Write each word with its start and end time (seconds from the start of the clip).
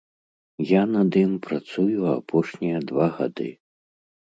Я 0.69 0.79
над 0.93 1.11
ім 1.25 1.35
працую 1.45 1.95
апошнія 2.17 2.83
два 2.91 3.07
гады. 3.21 3.49